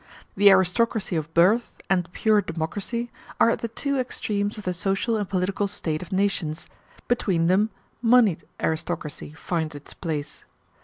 The 0.35 0.49
aristocracy 0.49 1.15
of 1.15 1.31
birth 1.35 1.75
and 1.87 2.11
pure 2.11 2.41
democracy 2.41 3.11
are 3.39 3.51
at 3.51 3.59
the 3.59 3.67
two 3.67 3.99
extremes 3.99 4.57
of 4.57 4.63
the 4.63 4.73
social 4.73 5.15
and 5.15 5.29
political 5.29 5.67
state 5.67 6.01
of 6.01 6.11
nations: 6.11 6.67
between 7.07 7.45
them 7.45 7.69
moneyed 8.01 8.43
aristocracy 8.59 9.33
finds 9.33 9.75
its 9.75 9.93
place. 9.93 10.43